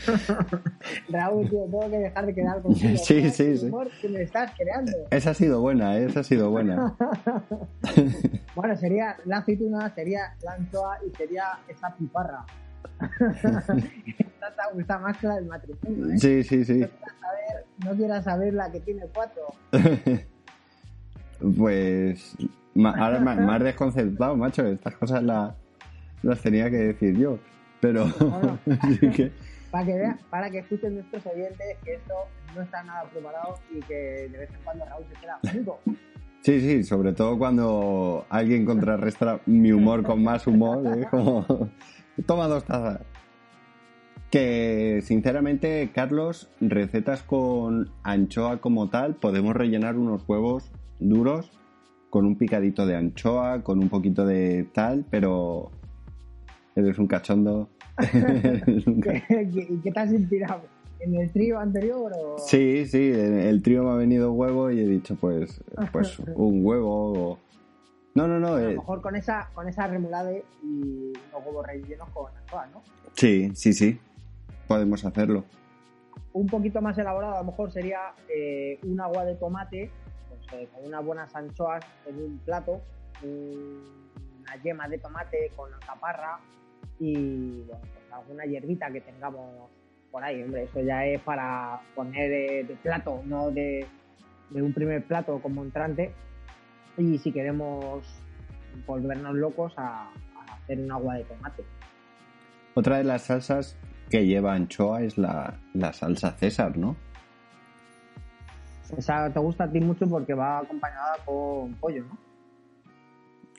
Raúl, 1.08 1.48
tío, 1.48 1.64
tengo 1.64 1.90
que 1.90 1.98
dejar 1.98 2.26
de 2.26 2.34
quedar 2.34 2.62
contigo. 2.62 2.98
Sí, 3.04 3.22
¿no? 3.22 3.30
sí, 3.30 3.44
El 3.44 3.58
sí. 3.58 3.70
que 4.00 4.08
me 4.08 4.22
estás 4.22 4.52
creando. 4.56 4.92
Esa 5.10 5.30
ha 5.30 5.34
sido 5.34 5.60
buena, 5.60 5.96
¿eh? 5.96 6.06
esa 6.06 6.20
ha 6.20 6.24
sido 6.24 6.50
buena. 6.50 6.94
Bueno, 8.54 8.76
sería 8.76 9.16
la 9.26 9.38
aceituna, 9.38 9.94
sería 9.94 10.34
la 10.42 10.52
anchoa 10.54 10.98
y 11.06 11.16
sería 11.16 11.44
esa 11.68 11.94
piparra. 11.94 12.44
Esta 13.20 13.62
te 13.68 14.74
gusta 14.74 14.98
más 14.98 15.16
que 15.16 15.28
la 15.28 15.36
del 15.36 15.46
matrimonio, 15.46 16.12
¿eh? 16.12 16.18
Sí, 16.18 16.42
sí, 16.42 16.64
sí. 16.64 16.80
No 16.80 16.88
quieras 16.88 17.14
saber, 17.20 17.64
no 17.84 17.96
quieras 17.96 18.24
saber 18.24 18.54
la 18.54 18.72
que 18.72 18.80
tiene 18.80 19.06
cuatro. 19.14 19.42
Pues 21.56 22.36
ahora 22.84 23.20
me, 23.20 23.34
me 23.36 23.52
has 23.52 23.62
desconcertado, 23.62 24.36
macho. 24.36 24.66
Estas 24.66 24.94
cosas 24.96 25.22
la- 25.22 25.54
las 26.22 26.40
tenía 26.42 26.70
que 26.70 26.76
decir 26.76 27.16
yo. 27.16 27.38
Pero 27.80 28.06
Bueno. 28.18 28.58
que- 29.14 29.32
Para 29.70 29.86
que 29.86 29.94
vean, 29.94 30.18
para 30.30 30.50
que 30.50 30.58
escuchen 30.58 30.94
nuestros 30.96 31.24
oyentes 31.26 31.76
que 31.84 31.94
esto 31.94 32.12
no 32.56 32.62
está 32.62 32.82
nada 32.82 33.04
preparado 33.04 33.54
y 33.72 33.78
que 33.82 33.94
de 34.28 34.38
vez 34.38 34.50
en 34.50 34.56
cuando 34.64 34.84
Raúl 34.84 35.04
se 35.08 35.20
queda 35.20 35.38
único. 35.54 35.78
sí, 36.42 36.60
sí, 36.60 36.82
sobre 36.82 37.12
todo 37.12 37.38
cuando 37.38 38.26
alguien 38.30 38.64
contrarresta 38.66 39.38
mi 39.46 39.70
humor 39.70 40.02
con 40.02 40.24
más 40.24 40.48
humor. 40.48 40.84
¿eh? 40.98 41.06
Como, 41.10 41.46
toma 42.26 42.48
dos 42.48 42.64
tazas. 42.64 43.00
Que 44.30 45.00
sinceramente, 45.04 45.90
Carlos, 45.94 46.50
recetas 46.60 47.22
con 47.22 47.90
anchoa 48.02 48.60
como 48.60 48.88
tal, 48.88 49.14
podemos 49.16 49.54
rellenar 49.54 49.96
unos 49.96 50.28
huevos 50.28 50.70
duros 51.00 51.50
con 52.10 52.26
un 52.26 52.36
picadito 52.36 52.86
de 52.86 52.96
anchoa, 52.96 53.62
con 53.62 53.78
un 53.78 53.88
poquito 53.88 54.26
de 54.26 54.64
tal, 54.72 55.04
pero 55.10 55.70
eres 56.74 56.98
un 56.98 57.06
cachondo. 57.06 57.68
Eres 58.12 58.86
un 58.86 59.00
ca- 59.00 59.14
¿Y 59.14 59.78
qué 59.82 59.90
te 59.92 60.00
has 60.00 60.12
inspirado? 60.12 60.62
¿En 61.00 61.14
el 61.14 61.30
trío 61.32 61.58
anterior 61.58 62.12
o...? 62.14 62.38
Sí, 62.38 62.84
sí, 62.86 63.10
el 63.14 63.62
trío 63.62 63.84
me 63.84 63.90
ha 63.90 63.94
venido 63.94 64.32
huevo 64.32 64.70
y 64.70 64.80
he 64.80 64.86
dicho 64.86 65.16
pues, 65.16 65.62
pues 65.92 66.18
un 66.34 66.64
huevo 66.64 67.12
o... 67.32 67.38
No, 68.14 68.26
no, 68.26 68.40
no, 68.40 68.54
A 68.54 68.60
lo 68.60 68.70
eh, 68.70 68.74
mejor 68.74 69.00
con 69.00 69.14
esa, 69.16 69.48
con 69.54 69.68
esa 69.68 69.86
remulade 69.86 70.44
y 70.64 71.12
los 71.32 71.46
huevos 71.46 71.64
rellenos 71.66 72.08
con 72.10 72.36
anchoa, 72.36 72.66
¿no? 72.72 72.82
sí, 73.14 73.50
sí, 73.54 73.72
sí, 73.72 73.98
podemos 74.66 75.04
hacerlo. 75.04 75.44
Un 76.32 76.46
poquito 76.46 76.80
más 76.82 76.98
elaborado 76.98 77.36
a 77.36 77.38
lo 77.40 77.44
mejor 77.50 77.70
sería 77.72 77.98
eh, 78.34 78.78
un 78.84 79.00
agua 79.00 79.24
de 79.24 79.36
tomate 79.36 79.90
eh, 80.52 80.68
con 80.74 80.84
unas 80.84 81.04
buenas 81.04 81.34
anchoas 81.34 81.84
en 82.06 82.16
un 82.16 82.38
plato, 82.38 82.80
un- 83.22 84.10
una 84.40 84.56
yema 84.62 84.88
de 84.88 84.98
tomate 84.98 85.52
con 85.56 85.72
alcaparra 85.72 86.38
y 86.98 87.62
bueno, 87.62 87.80
pues, 87.80 88.12
alguna 88.12 88.44
hierbita 88.44 88.90
que 88.90 89.00
tengamos 89.00 89.70
por 90.10 90.24
ahí. 90.24 90.42
Hombre, 90.42 90.64
eso 90.64 90.80
ya 90.80 91.04
es 91.06 91.20
para 91.22 91.80
poner 91.94 92.66
de 92.66 92.76
plato, 92.82 93.22
no 93.24 93.50
de, 93.50 93.86
un 94.52 94.72
primer 94.72 95.04
plato 95.04 95.40
como 95.40 95.62
entrante. 95.62 96.12
Y 96.96 97.18
si 97.18 97.32
queremos 97.32 98.04
volvernos 98.86 99.34
locos 99.34 99.72
a, 99.76 100.10
hacer 100.62 100.80
un 100.80 100.90
agua 100.90 101.14
de 101.14 101.24
tomate. 101.24 101.64
Otra 102.74 102.98
de 102.98 103.04
las 103.04 103.22
salsas 103.22 103.76
que 104.10 104.26
lleva 104.26 104.54
anchoa 104.54 105.02
es 105.02 105.16
la 105.16 105.58
salsa 105.92 106.32
César, 106.32 106.76
¿no? 106.76 106.96
Esa 108.96 109.30
te 109.32 109.38
gusta 109.40 109.64
a 109.64 109.70
ti 109.70 109.80
mucho 109.80 110.06
porque 110.08 110.34
va 110.34 110.58
acompañada 110.58 111.14
con 111.24 111.74
pollo, 111.74 112.04
¿no? 112.04 112.18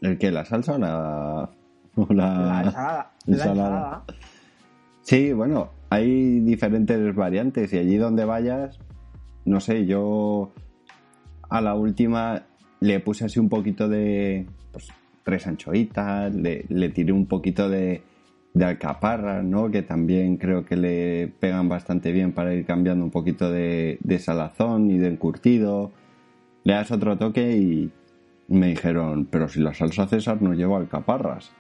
¿El 0.02 0.18
que 0.18 0.32
¿La 0.32 0.46
salsa 0.46 0.74
o 0.74 0.78
la...? 0.78 1.50
o 1.96 2.14
la- 2.14 2.34
La 2.44 2.62
ensalada. 2.64 3.12
La 3.26 3.34
ensalada. 3.34 3.44
ensalada. 3.56 4.04
Sí, 5.02 5.34
bueno, 5.34 5.70
hay 5.90 6.40
diferentes 6.42 7.16
variantes 7.16 7.74
y 7.74 7.78
allí 7.78 7.98
donde 7.98 8.24
vayas, 8.26 8.80
no 9.46 9.60
sé, 9.60 9.86
yo 9.86 10.52
a 11.50 11.60
la 11.62 11.76
última 11.76 12.44
le 12.80 13.00
puse 13.00 13.26
así 13.26 13.40
un 13.40 13.50
poquito 13.50 13.90
de, 13.90 14.48
pues, 14.72 14.88
tres 15.24 15.48
anchoitas, 15.48 16.34
le, 16.36 16.66
le 16.70 16.90
tiré 16.90 17.12
un 17.12 17.26
poquito 17.26 17.68
de, 17.70 18.04
de 18.54 18.66
alcaparra, 18.66 19.42
¿no? 19.44 19.72
Que 19.72 19.82
también 19.82 20.38
creo 20.38 20.66
que 20.66 20.76
le 20.76 21.28
pegan 21.40 21.70
bastante 21.70 22.12
bien 22.12 22.34
para 22.34 22.54
ir 22.54 22.66
cambiando 22.66 23.06
un 23.06 23.12
poquito 23.12 23.50
de, 23.50 23.98
salazón 24.20 24.92
y 24.92 24.98
de 24.98 25.08
encurtido. 25.08 25.92
Le 26.64 26.74
das 26.74 26.92
otro 26.92 27.18
toque 27.18 27.58
y 27.58 27.92
me 28.50 28.68
dijeron, 28.68 29.26
pero 29.26 29.48
si 29.48 29.62
la 29.62 29.74
salsa 29.74 30.08
César 30.08 30.42
no 30.42 30.54
lleva 30.54 30.78
alcaparras. 30.78 31.52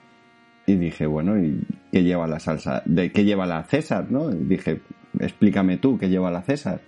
Y 0.67 0.75
dije, 0.75 1.05
bueno, 1.07 1.41
¿y 1.41 1.65
qué 1.91 2.03
lleva 2.03 2.27
la 2.27 2.39
salsa? 2.39 2.83
¿De 2.86 3.12
qué 3.12 3.24
lleva 3.24 3.45
la 3.45 3.63
César, 3.63 4.12
no? 4.12 4.29
Dije, 4.29 4.81
explícame 5.19 5.77
tú 5.77 5.98
qué 5.98 6.10
lleva 6.10 6.29
la 6.29 6.43
César. 6.43 6.81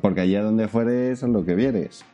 Porque 0.00 0.22
allá 0.22 0.42
donde 0.42 0.68
fueres 0.68 1.22
es 1.22 1.28
lo 1.28 1.44
que 1.44 1.54
vieres. 1.54 2.04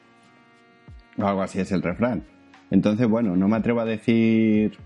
O 1.16 1.26
algo 1.26 1.42
así 1.42 1.60
es 1.60 1.70
el 1.72 1.82
refrán. 1.82 2.24
Entonces, 2.70 3.06
bueno, 3.08 3.36
no 3.36 3.48
me 3.48 3.56
atrevo 3.56 3.80
a 3.80 3.84
decir 3.84 4.78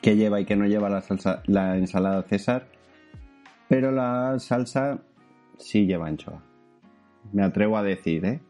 qué 0.00 0.16
lleva 0.16 0.40
y 0.40 0.44
qué 0.44 0.56
no 0.56 0.66
lleva 0.66 0.88
la 0.88 1.00
salsa, 1.00 1.42
la 1.46 1.76
ensalada 1.76 2.22
César, 2.22 2.68
pero 3.68 3.90
la 3.90 4.38
salsa 4.38 5.00
sí 5.58 5.86
lleva 5.86 6.06
anchoa. 6.06 6.42
Me 7.32 7.44
atrevo 7.44 7.76
a 7.76 7.82
decir, 7.82 8.24
¿eh? 8.24 8.40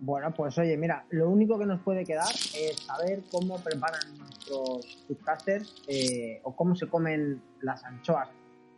Bueno, 0.00 0.32
pues 0.34 0.58
oye, 0.58 0.76
mira, 0.76 1.06
lo 1.10 1.30
único 1.30 1.58
que 1.58 1.64
nos 1.64 1.80
puede 1.80 2.04
quedar 2.04 2.28
es 2.30 2.76
saber 2.84 3.22
cómo 3.30 3.58
preparan 3.58 4.18
nuestros 4.18 5.02
foodcasters 5.06 5.82
eh, 5.88 6.40
o 6.42 6.54
cómo 6.54 6.76
se 6.76 6.88
comen 6.88 7.40
las 7.62 7.82
anchoas. 7.84 8.28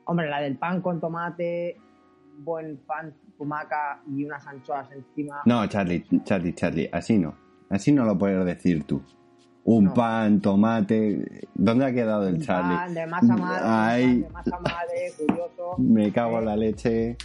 Hombre, 0.04 0.30
la 0.30 0.40
del 0.40 0.56
pan 0.56 0.80
con 0.80 1.00
tomate, 1.00 1.76
buen 2.38 2.76
pan, 2.86 3.12
tumaca 3.36 4.00
y 4.06 4.24
unas 4.24 4.46
anchoas 4.46 4.88
encima. 4.92 5.42
No, 5.46 5.66
Charlie, 5.66 6.06
Charlie, 6.22 6.54
Charlie, 6.54 6.88
así 6.92 7.18
no. 7.18 7.34
Así 7.70 7.90
no 7.90 8.04
lo 8.04 8.16
puedes 8.16 8.44
decir 8.46 8.84
tú. 8.84 9.02
Un 9.68 9.84
No. 9.86 9.94
pan, 9.94 10.40
tomate. 10.40 11.48
¿Dónde 11.54 11.86
ha 11.86 11.92
quedado 11.92 12.28
el 12.28 12.36
un 12.36 12.40
Charlie? 12.40 12.76
pan 12.76 12.94
de 12.94 13.06
masa 13.06 13.36
madre, 13.36 13.60
Ay. 13.64 14.20
de 14.22 14.30
masa 14.30 14.58
madre, 14.60 15.12
curioso. 15.18 15.74
Me 15.78 16.12
cago 16.12 16.38
en 16.38 16.44
la 16.46 16.56
leche. 16.56 17.16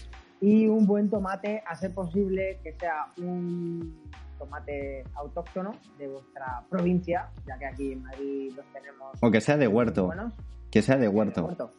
y 0.44 0.66
un 0.68 0.88
buen 0.88 1.08
tomate, 1.08 1.62
a 1.68 1.76
ser 1.76 1.94
posible 1.94 2.60
que 2.64 2.74
sea 2.74 3.06
un 3.20 3.96
tomate 4.40 5.04
autóctono 5.14 5.72
de 6.00 6.08
vuestra 6.08 6.64
provincia, 6.68 7.30
ya 7.48 7.60
que 7.60 7.66
aquí 7.68 7.92
en 7.92 8.02
Madrid 8.02 8.52
los 8.56 8.66
tenemos 8.74 9.12
O 9.22 9.30
que 9.30 9.40
sea 9.40 9.56
de 9.58 9.68
huerto. 9.68 10.08
buenos. 10.08 10.34
Que 10.72 10.82
sea 10.82 10.96
de 10.96 11.02
De 11.04 11.08
huerto. 11.10 11.46
huerto. 11.46 11.70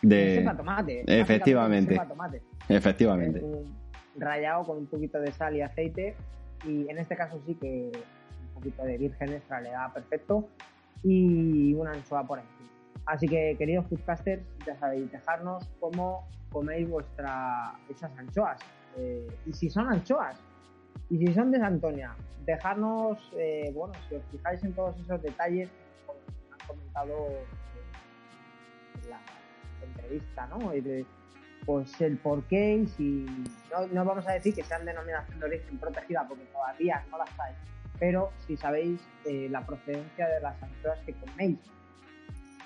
Que 0.00 0.06
De... 0.06 0.36
sepa 0.38 0.56
tomate. 0.56 1.02
Efectivamente. 1.08 1.94
sepa 1.94 2.06
tomate. 2.06 2.42
Efectivamente. 2.68 3.42
Un 3.42 3.64
rallado 4.16 4.62
con 4.66 4.76
un 4.78 4.86
poquito 4.86 5.18
de 5.18 5.32
sal 5.32 5.56
y 5.56 5.62
aceite 5.62 6.14
y 6.64 6.88
en 6.88 6.98
este 6.98 7.16
caso 7.16 7.40
sí 7.44 7.56
que 7.56 7.90
un 8.54 8.60
poquito 8.60 8.82
de 8.84 8.98
virgen 8.98 9.32
extra 9.32 9.60
le 9.60 9.70
da 9.70 9.92
perfecto 9.92 10.48
y 11.02 11.74
una 11.74 11.92
anchoa 11.92 12.26
por 12.26 12.38
encima. 12.38 12.70
Así 13.06 13.26
que, 13.26 13.56
queridos 13.58 13.86
foodcasters, 13.86 14.42
ya 14.66 14.76
sabéis, 14.76 15.10
dejarnos 15.10 15.68
cómo 15.80 16.28
coméis 16.50 16.88
vuestra, 16.88 17.74
esas 17.88 18.16
anchoas. 18.16 18.60
Eh, 18.96 19.26
y 19.46 19.52
si 19.52 19.68
son 19.68 19.88
anchoas, 19.88 20.36
y 21.10 21.18
si 21.18 21.34
son 21.34 21.50
de 21.50 21.58
Santonia, 21.58 22.14
dejarnos, 22.44 23.18
eh, 23.36 23.72
bueno, 23.74 23.94
si 24.08 24.14
os 24.14 24.22
fijáis 24.30 24.62
en 24.62 24.72
todos 24.74 24.98
esos 25.00 25.20
detalles 25.22 25.68
que 25.68 26.52
han 26.52 26.68
comentado 26.68 27.28
en 29.02 29.10
la 29.10 29.20
entrevista, 29.84 30.46
¿no? 30.46 30.72
pues 31.64 32.00
el 32.00 32.18
por 32.18 32.42
qué 32.44 32.74
y 32.74 32.86
si 32.88 33.26
no, 33.70 33.86
no, 33.92 34.04
vamos 34.04 34.26
a 34.26 34.32
decir 34.32 34.52
que 34.52 34.64
sean 34.64 34.84
denominación 34.84 35.38
de 35.38 35.46
origen 35.46 35.78
protegida 35.78 36.26
porque 36.26 36.44
todavía 36.46 37.04
no 37.08 37.18
las 37.18 37.30
hay, 37.38 37.54
pero 38.02 38.32
si 38.48 38.56
sabéis 38.56 39.00
eh, 39.24 39.46
la 39.48 39.64
procedencia 39.64 40.26
de 40.26 40.40
las 40.40 40.60
anchoas 40.60 40.98
que 41.06 41.12
coméis. 41.12 41.60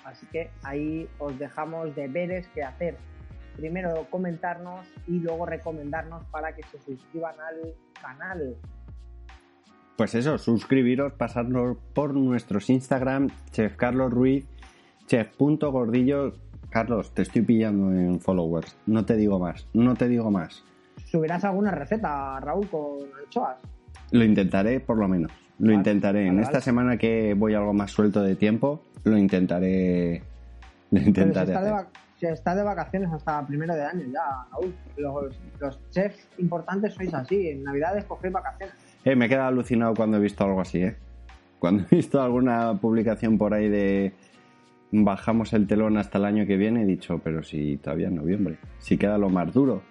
Así 0.03 0.25
que 0.31 0.49
ahí 0.63 1.07
os 1.19 1.37
dejamos 1.37 1.95
deberes 1.95 2.47
que 2.55 2.63
hacer. 2.63 2.97
Primero 3.55 4.07
comentarnos 4.09 4.87
y 5.05 5.19
luego 5.19 5.45
recomendarnos 5.45 6.25
para 6.31 6.55
que 6.55 6.63
se 6.63 6.79
suscriban 6.79 7.35
al 7.39 7.75
canal. 8.01 8.55
Pues 9.95 10.15
eso, 10.15 10.39
suscribiros, 10.39 11.13
pasarnos 11.13 11.77
por 11.93 12.15
nuestros 12.15 12.71
Instagram, 12.71 13.29
Chef 13.51 13.75
Carlos 13.75 14.11
Ruiz, 14.11 14.47
chef.gordillo 15.05 16.33
Carlos, 16.71 17.13
te 17.13 17.21
estoy 17.21 17.43
pillando 17.43 17.91
en 17.91 18.19
followers. 18.19 18.75
No 18.87 19.05
te 19.05 19.15
digo 19.15 19.37
más, 19.37 19.67
no 19.71 19.93
te 19.93 20.07
digo 20.07 20.31
más. 20.31 20.63
¿Subirás 21.05 21.43
alguna 21.43 21.69
receta, 21.69 22.39
Raúl, 22.39 22.67
con 22.69 23.01
anchoas? 23.23 23.76
Lo 24.11 24.23
intentaré, 24.23 24.79
por 24.79 24.97
lo 24.97 25.07
menos. 25.07 25.31
Lo 25.59 25.73
intentaré. 25.73 26.27
en 26.27 26.39
esta 26.39 26.61
semana 26.61 26.97
que 26.97 27.33
voy 27.33 27.53
algo 27.53 27.73
más 27.73 27.91
suelto 27.91 28.21
de 28.21 28.35
tiempo, 28.35 28.83
lo 29.03 29.17
intentaré. 29.17 30.21
Lo 30.91 31.01
intentaré. 31.01 31.53
Se 32.19 32.31
está, 32.31 32.55
de 32.55 32.63
vacaciones 32.63 33.11
hasta 33.11 33.45
primero 33.45 33.75
de 33.75 33.83
año 33.83 34.03
ya, 34.11 34.47
Raúl. 34.51 34.73
Los, 35.59 35.79
chefs 35.91 36.27
importantes 36.39 36.93
sois 36.93 37.13
así. 37.13 37.49
En 37.49 37.63
Navidades 37.63 38.05
cogéis 38.05 38.33
vacaciones. 38.33 38.75
Eh, 39.05 39.15
me 39.15 39.25
he 39.25 39.29
quedado 39.29 39.49
alucinado 39.49 39.93
cuando 39.93 40.17
he 40.17 40.19
visto 40.19 40.43
algo 40.43 40.61
así, 40.61 40.81
¿eh? 40.81 40.95
Cuando 41.59 41.83
he 41.83 41.95
visto 41.95 42.21
alguna 42.21 42.73
publicación 42.79 43.37
por 43.37 43.53
ahí 43.53 43.69
de 43.69 44.13
bajamos 44.91 45.53
el 45.53 45.67
telón 45.67 45.97
hasta 45.97 46.17
el 46.17 46.25
año 46.25 46.45
que 46.45 46.57
viene, 46.57 46.83
he 46.83 46.85
dicho, 46.85 47.19
pero 47.23 47.43
si 47.43 47.77
todavía 47.77 48.07
es 48.07 48.13
noviembre, 48.13 48.57
si 48.79 48.97
queda 48.97 49.17
lo 49.17 49.29
más 49.29 49.53
duro. 49.53 49.81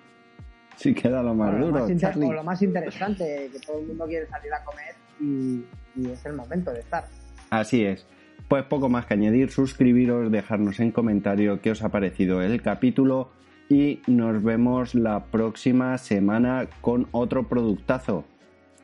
Si 0.77 0.95
queda 0.95 1.23
lo 1.23 1.35
más 1.35 1.59
duro. 1.59 1.85
o 1.85 2.33
lo 2.33 2.45
más 2.45 2.63
interesante, 2.63 3.51
que 3.53 3.59
todo 3.61 3.81
el 3.81 3.87
mundo 3.87 4.07
quiere 4.07 4.27
salir 4.27 4.53
a 4.53 4.63
comer 4.65 4.95
y, 5.21 5.65
y 5.97 6.11
es 6.11 6.25
el 6.27 6.35
momento 6.35 6.71
de 6.73 6.81
estar. 6.81 7.07
Así 7.51 7.85
es. 7.85 8.07
Pues 8.49 8.65
poco 8.65 8.89
más 8.89 9.07
que 9.07 9.15
añadir, 9.15 9.51
suscribiros, 9.51 10.31
dejarnos 10.31 10.79
en 10.81 10.93
comentario 10.93 11.61
qué 11.61 11.73
os 11.73 11.83
ha 11.83 11.89
parecido 11.89 12.43
el 12.43 12.63
capítulo 12.63 13.31
y 13.69 14.03
nos 14.07 14.43
vemos 14.43 14.95
la 14.95 15.25
próxima 15.25 15.99
semana 15.99 16.69
con 16.81 17.09
otro 17.11 17.49
productazo. 17.49 18.25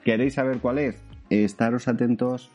¿Queréis 0.05 0.35
saber 0.35 0.59
cuál 0.59 0.79
es? 0.79 1.01
Estaros 1.31 1.87
atentos 1.87 2.51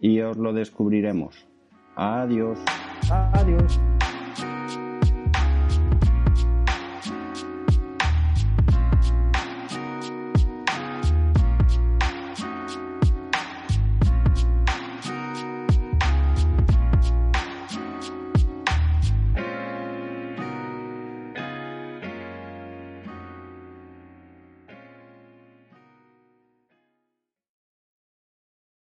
y 0.00 0.20
os 0.20 0.36
lo 0.36 0.52
descubriremos. 0.52 1.46
Adiós. 1.94 2.58
Adiós. 3.10 3.80